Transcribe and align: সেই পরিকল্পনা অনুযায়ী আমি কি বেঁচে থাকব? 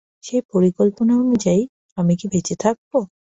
সেই 0.23 0.41
পরিকল্পনা 0.51 1.13
অনুযায়ী 1.17 1.61
আমি 1.97 2.13
কি 2.19 2.25
বেঁচে 2.31 2.55
থাকব? 2.63 2.91